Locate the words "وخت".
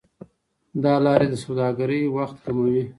2.17-2.37